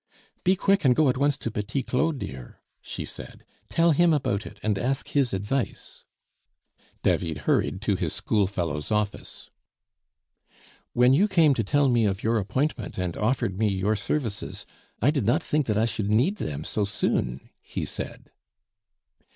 [0.43, 4.47] "Be quick, and go at once to Petit Claud, dear," she said; "tell him about
[4.47, 6.05] it, and ask his advice."
[7.03, 9.51] David hurried to his schoolfellow's office.
[10.93, 14.65] "When you came to tell me of your appointment and offered me your services,
[15.03, 18.31] I did not think that I should need them so soon," he said.